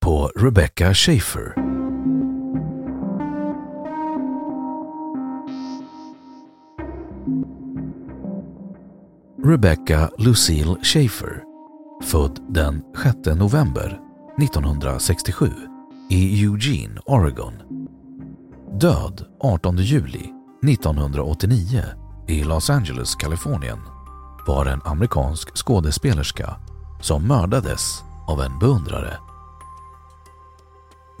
på 0.00 0.30
Rebecca 0.36 0.94
Schaefer. 0.94 1.54
Rebecca 9.44 10.10
Lucille 10.18 10.76
Schaefer, 10.82 11.42
född 12.02 12.40
den 12.48 12.82
6 13.24 13.38
november 13.38 14.00
1967 14.42 15.46
i 16.10 16.44
Eugene, 16.44 17.00
Oregon. 17.06 17.54
Död 18.80 19.24
18 19.40 19.76
juli 19.76 20.32
1989 20.66 21.82
i 22.28 22.44
Los 22.44 22.70
Angeles, 22.70 23.14
Kalifornien 23.14 23.78
var 24.46 24.66
en 24.66 24.80
amerikansk 24.84 25.56
skådespelerska 25.56 26.56
som 27.00 27.28
mördades 27.28 28.02
av 28.28 28.40
en 28.40 28.58
beundrare. 28.58 29.29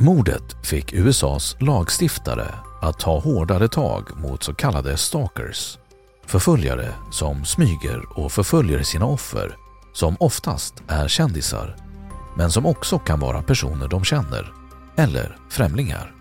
Mordet 0.02 0.66
fick 0.66 0.92
USAs 0.92 1.56
lagstiftare 1.60 2.54
att 2.82 2.98
ta 2.98 3.18
hårdare 3.18 3.68
tag 3.68 4.16
mot 4.16 4.42
så 4.42 4.54
kallade 4.54 4.96
stalkers, 4.96 5.78
förföljare 6.26 6.94
som 7.10 7.44
smyger 7.44 8.18
och 8.18 8.32
förföljer 8.32 8.82
sina 8.82 9.06
offer 9.06 9.56
som 9.92 10.16
oftast 10.20 10.82
är 10.88 11.08
kändisar 11.08 11.76
men 12.36 12.50
som 12.50 12.66
också 12.66 12.98
kan 12.98 13.20
vara 13.20 13.42
personer 13.42 13.88
de 13.88 14.04
känner 14.04 14.52
eller 14.96 15.36
främlingar. 15.50 16.14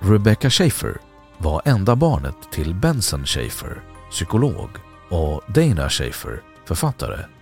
Rebecca 0.00 0.50
Schaefer 0.50 1.00
var 1.38 1.62
enda 1.64 1.96
barnet 1.96 2.36
till 2.52 2.74
Benson 2.74 3.26
Schaefer, 3.26 3.82
psykolog, 4.10 4.70
och 5.10 5.42
Dana 5.46 5.88
Schaefer, 5.88 6.42
författare. 6.64 7.35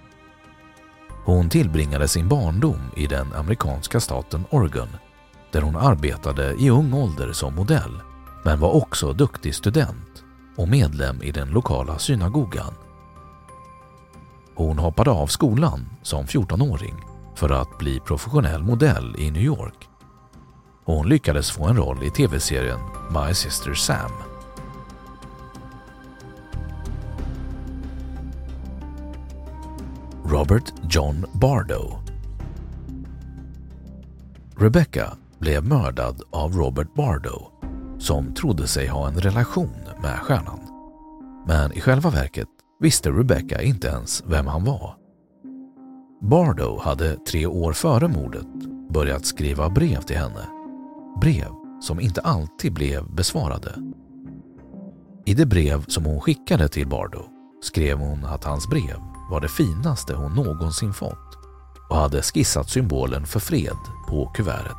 Hon 1.25 1.49
tillbringade 1.49 2.09
sin 2.09 2.29
barndom 2.29 2.81
i 2.97 3.07
den 3.07 3.33
amerikanska 3.33 4.01
staten 4.01 4.45
Oregon 4.51 4.89
där 5.53 5.63
hon 5.63 5.77
arbetade 5.77 6.55
i 6.55 6.71
ung 6.71 6.93
ålder 6.93 7.33
som 7.33 7.55
modell 7.55 8.01
men 8.45 8.61
var 8.61 8.71
också 8.77 9.13
duktig 9.13 9.55
student 9.55 10.25
och 10.57 10.69
medlem 10.69 11.23
i 11.23 11.31
den 11.31 11.49
lokala 11.49 11.99
synagogan. 11.99 12.75
Hon 14.55 14.79
hoppade 14.79 15.11
av 15.11 15.27
skolan 15.27 15.87
som 16.03 16.27
14-åring 16.27 16.95
för 17.35 17.51
att 17.51 17.79
bli 17.79 18.01
professionell 18.01 18.63
modell 18.63 19.15
i 19.19 19.31
New 19.31 19.43
York. 19.43 19.89
Hon 20.85 21.09
lyckades 21.09 21.51
få 21.51 21.67
en 21.67 21.77
roll 21.77 22.03
i 22.03 22.11
tv-serien 22.11 22.79
My 23.11 23.35
Sister 23.35 23.75
Sam. 23.75 24.34
Robert 30.45 30.73
John 30.91 31.27
Bardo 31.33 31.99
Rebecca 34.57 35.17
blev 35.39 35.65
mördad 35.65 36.23
av 36.31 36.53
Robert 36.53 36.95
Bardo 36.95 37.51
som 37.99 38.35
trodde 38.35 38.67
sig 38.67 38.87
ha 38.87 39.09
en 39.09 39.21
relation 39.21 39.75
med 40.03 40.19
stjärnan. 40.19 40.61
Men 41.47 41.73
i 41.73 41.81
själva 41.81 42.11
verket 42.11 42.49
visste 42.81 43.11
Rebecca 43.11 43.63
inte 43.63 43.89
ens 43.89 44.23
vem 44.27 44.47
han 44.47 44.65
var. 44.65 44.97
Bardo 46.21 46.79
hade 46.79 47.17
tre 47.17 47.47
år 47.47 47.73
före 47.73 48.09
mordet 48.09 48.49
börjat 48.89 49.27
skriva 49.27 49.71
brev 49.71 50.01
till 50.01 50.17
henne. 50.17 50.49
Brev 51.21 51.51
som 51.81 52.01
inte 52.01 52.21
alltid 52.21 52.73
blev 52.73 53.15
besvarade. 53.15 53.75
I 55.27 55.35
det 55.35 55.47
brev 55.47 55.85
som 55.89 56.05
hon 56.05 56.21
skickade 56.21 56.69
till 56.69 56.89
Bardo 56.89 57.23
skrev 57.63 57.99
hon 57.99 58.25
att 58.25 58.45
hans 58.45 58.69
brev 58.69 59.14
var 59.31 59.41
det 59.41 59.49
finaste 59.49 60.15
hon 60.15 60.35
någonsin 60.35 60.93
fått 60.93 61.39
och 61.89 61.97
hade 61.97 62.23
skissat 62.23 62.71
symbolen 62.71 63.27
för 63.27 63.41
fred 63.41 63.79
på 64.09 64.31
kuvertet. 64.35 64.77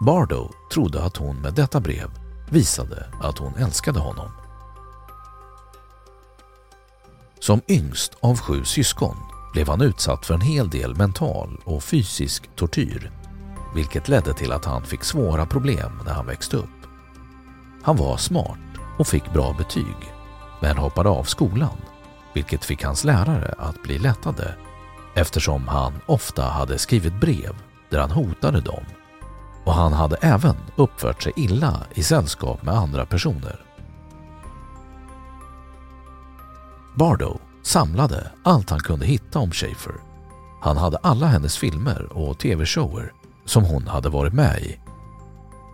Bardo 0.00 0.50
trodde 0.72 1.04
att 1.04 1.16
hon 1.16 1.36
med 1.36 1.54
detta 1.54 1.80
brev 1.80 2.10
visade 2.50 3.06
att 3.22 3.38
hon 3.38 3.54
älskade 3.54 3.98
honom. 3.98 4.30
Som 7.40 7.60
yngst 7.68 8.12
av 8.20 8.38
sju 8.38 8.64
syskon 8.64 9.16
blev 9.52 9.68
han 9.68 9.80
utsatt 9.80 10.26
för 10.26 10.34
en 10.34 10.40
hel 10.40 10.70
del 10.70 10.96
mental 10.96 11.60
och 11.64 11.82
fysisk 11.82 12.50
tortyr 12.56 13.12
vilket 13.74 14.08
ledde 14.08 14.34
till 14.34 14.52
att 14.52 14.64
han 14.64 14.84
fick 14.84 15.04
svåra 15.04 15.46
problem 15.46 16.00
när 16.06 16.12
han 16.12 16.26
växte 16.26 16.56
upp. 16.56 16.86
Han 17.82 17.96
var 17.96 18.16
smart 18.16 18.58
och 18.98 19.06
fick 19.06 19.32
bra 19.32 19.54
betyg 19.58 19.96
men 20.60 20.76
hoppade 20.76 21.08
av 21.08 21.24
skolan 21.24 21.76
vilket 22.34 22.64
fick 22.64 22.84
hans 22.84 23.04
lärare 23.04 23.54
att 23.58 23.82
bli 23.82 23.98
lättade 23.98 24.54
eftersom 25.14 25.68
han 25.68 25.92
ofta 26.06 26.42
hade 26.42 26.78
skrivit 26.78 27.20
brev 27.20 27.56
där 27.90 28.00
han 28.00 28.10
hotade 28.10 28.60
dem 28.60 28.84
och 29.64 29.74
han 29.74 29.92
hade 29.92 30.16
även 30.16 30.56
uppfört 30.76 31.22
sig 31.22 31.32
illa 31.36 31.80
i 31.94 32.02
sällskap 32.02 32.62
med 32.62 32.74
andra 32.74 33.06
personer. 33.06 33.60
Bardo 36.94 37.38
samlade 37.62 38.30
allt 38.42 38.70
han 38.70 38.80
kunde 38.80 39.06
hitta 39.06 39.38
om 39.38 39.50
Schaefer. 39.50 39.94
Han 40.60 40.76
hade 40.76 40.96
alla 40.96 41.26
hennes 41.26 41.56
filmer 41.56 42.12
och 42.12 42.38
tv-shower 42.38 43.12
som 43.44 43.64
hon 43.64 43.86
hade 43.86 44.08
varit 44.08 44.32
med 44.32 44.58
i. 44.62 44.80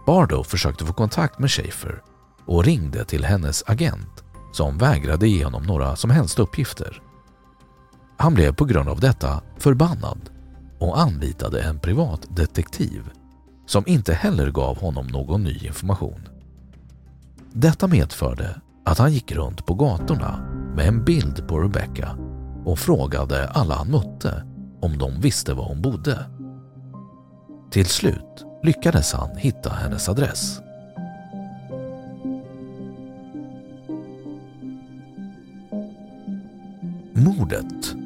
Bardo 0.06 0.44
försökte 0.44 0.86
få 0.86 0.92
kontakt 0.92 1.38
med 1.38 1.50
Schaefer 1.50 2.02
och 2.46 2.64
ringde 2.64 3.04
till 3.04 3.24
hennes 3.24 3.62
agent 3.66 4.24
som 4.52 4.78
vägrade 4.78 5.28
ge 5.28 5.44
honom 5.44 5.62
några 5.62 5.96
som 5.96 6.10
helst 6.10 6.38
uppgifter. 6.38 7.02
Han 8.16 8.34
blev 8.34 8.54
på 8.54 8.64
grund 8.64 8.88
av 8.88 9.00
detta 9.00 9.40
förbannad 9.58 10.30
och 10.78 11.00
anlitade 11.00 11.62
en 11.62 11.78
privat 11.78 12.26
detektiv 12.36 13.10
som 13.66 13.84
inte 13.86 14.14
heller 14.14 14.50
gav 14.50 14.80
honom 14.80 15.06
någon 15.06 15.42
ny 15.42 15.58
information. 15.66 16.28
Detta 17.52 17.86
medförde 17.86 18.60
att 18.84 18.98
han 18.98 19.12
gick 19.12 19.32
runt 19.32 19.66
på 19.66 19.74
gatorna 19.74 20.38
med 20.76 20.88
en 20.88 21.04
bild 21.04 21.48
på 21.48 21.58
Rebecca 21.58 22.16
och 22.64 22.78
frågade 22.78 23.48
alla 23.48 23.74
han 23.74 23.90
mötte 23.90 24.44
om 24.80 24.98
de 24.98 25.20
visste 25.20 25.54
var 25.54 25.64
hon 25.64 25.82
bodde. 25.82 26.26
Till 27.70 27.86
slut 27.86 28.44
lyckades 28.62 29.12
han 29.12 29.36
hitta 29.36 29.70
hennes 29.70 30.08
adress. 30.08 30.60
Mordet 37.50 37.96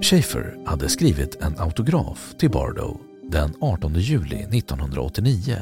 Schaefer 0.00 0.58
hade 0.66 0.88
skrivit 0.88 1.42
en 1.42 1.58
autograf 1.58 2.34
till 2.38 2.50
Bardo 2.50 2.98
den 3.22 3.54
18 3.60 3.94
juli 3.94 4.36
1989 4.36 5.56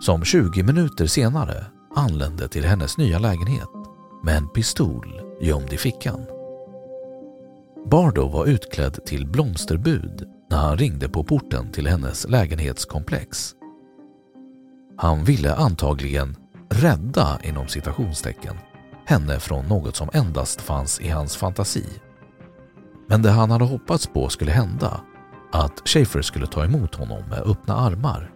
som 0.00 0.24
20 0.24 0.62
minuter 0.62 1.06
senare 1.06 1.64
anlände 1.94 2.48
till 2.48 2.64
hennes 2.64 2.98
nya 2.98 3.18
lägenhet 3.18 3.68
med 4.24 4.36
en 4.36 4.48
pistol 4.48 5.20
gömd 5.40 5.72
i 5.72 5.76
fickan. 5.76 6.20
Bardo 7.90 8.28
var 8.28 8.46
utklädd 8.46 9.04
till 9.06 9.26
blomsterbud 9.26 10.28
när 10.50 10.58
han 10.58 10.78
ringde 10.78 11.08
på 11.08 11.24
porten 11.24 11.72
till 11.72 11.86
hennes 11.86 12.28
lägenhetskomplex. 12.28 13.54
Han 14.96 15.24
ville 15.24 15.54
antagligen 15.54 16.36
”rädda” 16.68 17.38
inom 17.42 17.68
citationstecken 17.68 18.56
henne 19.06 19.40
från 19.40 19.66
något 19.66 19.96
som 19.96 20.10
endast 20.12 20.60
fanns 20.60 21.00
i 21.00 21.08
hans 21.08 21.36
fantasi. 21.36 21.86
Men 23.08 23.22
det 23.22 23.30
han 23.30 23.50
hade 23.50 23.64
hoppats 23.64 24.06
på 24.06 24.28
skulle 24.28 24.52
hända, 24.52 25.00
att 25.52 25.88
Schaefer 25.88 26.22
skulle 26.22 26.46
ta 26.46 26.64
emot 26.64 26.94
honom 26.94 27.22
med 27.28 27.38
öppna 27.38 27.76
armar, 27.76 28.30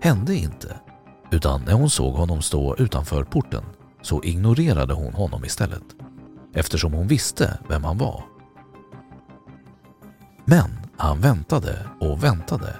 hände 0.00 0.34
inte. 0.34 0.76
Utan 1.30 1.62
när 1.62 1.72
hon 1.72 1.90
såg 1.90 2.14
honom 2.14 2.42
stå 2.42 2.76
utanför 2.76 3.24
porten 3.24 3.64
så 4.02 4.22
ignorerade 4.22 4.94
hon 4.94 5.14
honom 5.14 5.44
istället. 5.44 5.84
eftersom 6.54 6.92
hon 6.92 7.06
visste 7.06 7.58
vem 7.68 7.84
han 7.84 7.98
var. 7.98 8.24
Men 10.44 10.70
han 10.96 11.20
väntade 11.20 11.86
och 12.00 12.24
väntade 12.24 12.76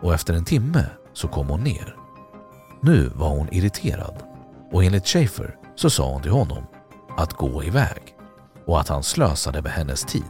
och 0.00 0.14
efter 0.14 0.34
en 0.34 0.44
timme 0.44 0.86
så 1.12 1.28
kom 1.28 1.48
hon 1.48 1.60
ner. 1.60 1.97
Nu 2.80 3.10
var 3.14 3.28
hon 3.28 3.48
irriterad 3.52 4.22
och 4.72 4.84
enligt 4.84 5.06
Schaefer 5.06 5.56
så 5.74 5.90
sa 5.90 6.12
hon 6.12 6.22
till 6.22 6.30
honom 6.30 6.66
att 7.16 7.32
gå 7.32 7.64
iväg 7.64 8.14
och 8.66 8.80
att 8.80 8.88
han 8.88 9.02
slösade 9.02 9.62
med 9.62 9.72
hennes 9.72 10.04
tid. 10.04 10.22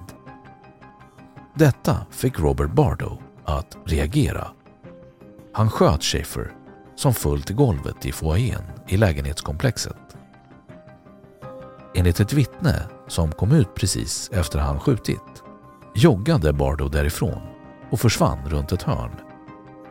Detta 1.54 2.06
fick 2.10 2.38
Robert 2.38 2.70
Bardo 2.70 3.18
att 3.44 3.76
reagera. 3.84 4.48
Han 5.52 5.70
sköt 5.70 6.02
Schaefer 6.02 6.52
som 6.96 7.14
föll 7.14 7.42
till 7.42 7.56
golvet 7.56 8.06
i 8.06 8.12
foajén 8.12 8.62
i 8.88 8.96
lägenhetskomplexet. 8.96 10.16
Enligt 11.94 12.20
ett 12.20 12.32
vittne 12.32 12.82
som 13.08 13.32
kom 13.32 13.52
ut 13.52 13.74
precis 13.74 14.30
efter 14.32 14.58
han 14.58 14.80
skjutit 14.80 15.42
joggade 15.94 16.52
Bardo 16.52 16.88
därifrån 16.88 17.42
och 17.90 18.00
försvann 18.00 18.48
runt 18.48 18.72
ett 18.72 18.82
hörn 18.82 19.16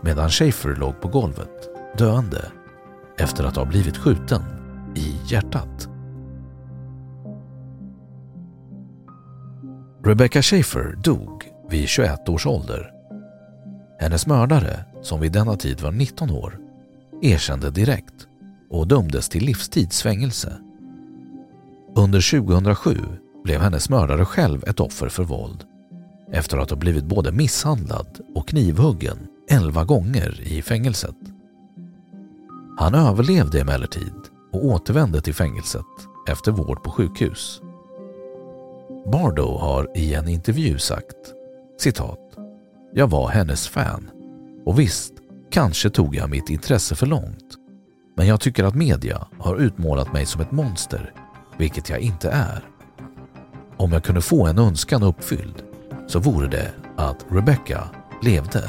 medan 0.02 0.30
Schaefer 0.30 0.76
låg 0.76 1.02
på 1.02 1.08
golvet 1.08 1.57
döende 1.98 2.52
efter 3.18 3.44
att 3.44 3.56
ha 3.56 3.66
blivit 3.66 3.98
skjuten 3.98 4.42
i 4.96 5.16
hjärtat. 5.26 5.90
Rebecca 10.06 10.42
Schaefer 10.42 10.96
dog 11.04 11.44
vid 11.70 11.88
21 11.88 12.30
års 12.30 12.46
ålder. 12.46 12.92
Hennes 14.00 14.28
mördare, 14.28 14.86
som 15.02 15.20
vid 15.22 15.32
denna 15.32 15.56
tid 15.56 15.82
var 15.82 15.92
19 15.92 16.32
år, 16.32 16.60
erkände 17.22 17.72
direkt 17.72 18.28
och 18.70 18.88
dömdes 18.88 19.30
till 19.30 19.46
livstidsfängelse. 19.46 20.58
Under 21.96 22.40
2007 22.40 22.98
blev 23.44 23.62
hennes 23.62 23.90
mördare 23.90 24.26
själv 24.26 24.64
ett 24.68 24.80
offer 24.80 25.10
för 25.10 25.24
våld 25.24 25.64
efter 26.32 26.58
att 26.58 26.70
ha 26.70 26.78
blivit 26.78 27.06
både 27.06 27.32
misshandlad 27.32 28.20
och 28.36 28.48
knivhuggen 28.48 29.18
elva 29.50 29.84
gånger 29.84 30.42
i 30.42 30.62
fängelset. 30.62 31.16
Han 32.80 32.96
överlevde 32.96 33.62
emellertid 33.62 34.14
och 34.52 34.66
återvände 34.66 35.22
till 35.22 35.34
fängelset 35.34 35.86
efter 36.30 36.52
vård 36.52 36.84
på 36.84 36.92
sjukhus. 36.92 37.62
Bardo 39.12 39.58
har 39.58 39.98
i 39.98 40.14
en 40.14 40.28
intervju 40.28 40.78
sagt 40.78 41.34
citat 41.80 42.20
“Jag 42.94 43.10
var 43.10 43.30
hennes 43.30 43.68
fan 43.68 44.10
och 44.66 44.80
visst, 44.80 45.14
kanske 45.52 45.90
tog 45.90 46.16
jag 46.16 46.30
mitt 46.30 46.50
intresse 46.50 46.96
för 46.96 47.06
långt. 47.06 47.56
Men 48.18 48.28
jag 48.28 48.40
tycker 48.40 48.64
att 48.64 48.76
media 48.76 49.28
har 49.40 49.56
utmålat 49.56 50.14
mig 50.14 50.26
som 50.26 50.42
ett 50.42 50.52
monster, 50.52 51.14
vilket 51.58 51.90
jag 51.90 52.00
inte 52.00 52.30
är. 52.30 52.70
Om 53.78 53.92
jag 53.92 54.04
kunde 54.04 54.22
få 54.22 54.48
en 54.48 54.60
önskan 54.60 55.04
uppfylld 55.04 55.64
så 56.08 56.20
vore 56.20 56.48
det 56.48 56.74
att 56.98 57.26
Rebecca 57.30 57.90
levde. 58.24 58.64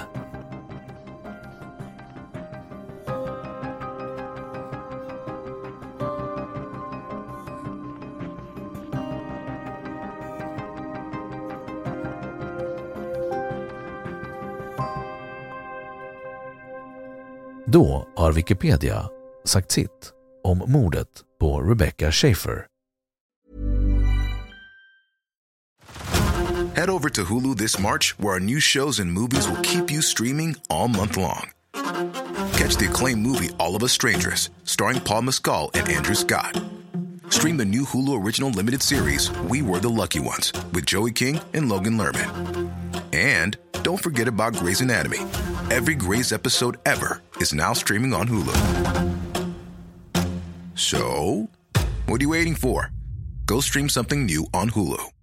Då 17.73 18.07
har 18.17 18.33
Wikipedia 18.33 19.09
sagt 19.45 19.73
sitt 19.73 20.13
om 20.45 20.59
mordet 20.59 21.09
på 21.41 21.61
Rebecca 21.61 22.13
Schaefer. 22.13 22.67
Head 26.75 26.91
over 26.91 27.09
to 27.09 27.23
Hulu 27.23 27.57
this 27.57 27.79
March, 27.79 28.15
where 28.19 28.33
our 28.33 28.41
new 28.41 28.61
shows 28.61 29.01
and 29.01 29.13
movies 29.13 29.49
will 29.49 29.63
keep 29.63 29.91
you 29.91 30.03
streaming 30.03 30.57
all 30.71 30.89
month 30.89 31.17
long. 31.17 31.51
Catch 32.53 32.77
the 32.77 32.87
acclaimed 32.87 33.27
movie 33.27 33.51
All 33.59 33.77
of 33.77 33.83
Us 33.83 33.93
Strangers, 33.93 34.51
starring 34.65 35.01
Paul 35.01 35.23
Mescal 35.23 35.71
and 35.75 35.89
Andrew 35.89 36.15
Scott. 36.15 36.63
Stream 37.29 37.59
the 37.59 37.65
new 37.65 37.85
Hulu 37.85 38.25
original 38.27 38.51
limited 38.51 38.83
series 38.83 39.31
We 39.51 39.63
Were 39.63 39.81
the 39.81 39.91
Lucky 39.91 40.21
Ones 40.21 40.53
with 40.73 40.87
Joey 40.87 41.13
King 41.13 41.41
and 41.53 41.69
Logan 41.69 41.99
Lerman. 41.99 42.31
And 43.13 43.57
don't 43.83 44.03
forget 44.03 44.29
about 44.29 44.55
Grey's 44.55 44.81
Anatomy. 44.81 45.21
Every 45.71 45.95
Grey's 45.95 46.33
episode 46.33 46.77
ever 46.85 47.21
is 47.41 47.53
now 47.55 47.73
streaming 47.73 48.13
on 48.15 48.29
Hulu. 48.29 48.57
So, 50.75 51.49
what 52.07 52.21
are 52.21 52.25
you 52.25 52.31
waiting 52.31 52.55
for? 52.55 52.91
Go 53.47 53.61
stream 53.61 53.89
something 53.89 54.27
new 54.27 54.47
on 54.53 54.71
Hulu. 54.71 55.18